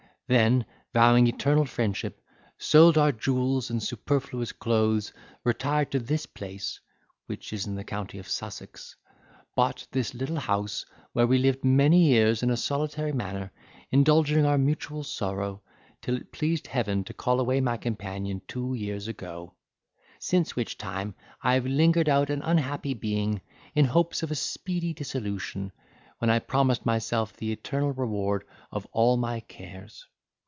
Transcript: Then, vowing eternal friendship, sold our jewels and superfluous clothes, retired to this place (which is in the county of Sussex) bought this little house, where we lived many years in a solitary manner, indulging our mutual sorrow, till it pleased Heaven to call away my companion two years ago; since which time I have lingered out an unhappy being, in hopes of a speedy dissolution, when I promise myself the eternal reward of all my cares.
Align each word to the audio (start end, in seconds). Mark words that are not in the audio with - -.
Then, 0.27 0.65
vowing 0.93 1.27
eternal 1.27 1.65
friendship, 1.65 2.21
sold 2.57 2.97
our 2.97 3.11
jewels 3.11 3.69
and 3.69 3.83
superfluous 3.83 4.53
clothes, 4.53 5.11
retired 5.43 5.91
to 5.91 5.99
this 5.99 6.25
place 6.25 6.79
(which 7.25 7.51
is 7.51 7.67
in 7.67 7.75
the 7.75 7.83
county 7.83 8.17
of 8.17 8.29
Sussex) 8.29 8.95
bought 9.57 9.85
this 9.91 10.13
little 10.13 10.39
house, 10.39 10.85
where 11.11 11.27
we 11.27 11.37
lived 11.37 11.65
many 11.65 12.05
years 12.05 12.41
in 12.43 12.49
a 12.49 12.55
solitary 12.55 13.11
manner, 13.11 13.51
indulging 13.91 14.45
our 14.45 14.57
mutual 14.57 15.03
sorrow, 15.03 15.61
till 16.01 16.15
it 16.15 16.31
pleased 16.31 16.67
Heaven 16.67 17.03
to 17.03 17.13
call 17.13 17.41
away 17.41 17.59
my 17.59 17.75
companion 17.75 18.41
two 18.47 18.73
years 18.73 19.09
ago; 19.09 19.55
since 20.17 20.55
which 20.55 20.77
time 20.77 21.13
I 21.41 21.55
have 21.55 21.65
lingered 21.65 22.07
out 22.07 22.29
an 22.29 22.41
unhappy 22.41 22.93
being, 22.93 23.41
in 23.75 23.83
hopes 23.83 24.23
of 24.23 24.31
a 24.31 24.35
speedy 24.35 24.93
dissolution, 24.93 25.73
when 26.19 26.29
I 26.29 26.39
promise 26.39 26.85
myself 26.85 27.35
the 27.35 27.51
eternal 27.51 27.91
reward 27.91 28.45
of 28.71 28.87
all 28.93 29.17
my 29.17 29.41
cares. 29.41 30.05